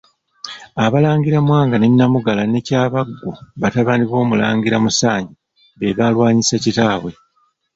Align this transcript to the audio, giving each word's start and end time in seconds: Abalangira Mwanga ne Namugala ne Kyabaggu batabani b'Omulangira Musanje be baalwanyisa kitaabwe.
Abalangira 0.85 1.37
Mwanga 1.47 1.75
ne 1.77 1.87
Namugala 1.91 2.43
ne 2.47 2.59
Kyabaggu 2.67 3.29
batabani 3.61 4.03
b'Omulangira 4.09 4.77
Musanje 4.85 5.33
be 5.79 5.95
baalwanyisa 5.97 6.55
kitaabwe. 6.63 7.11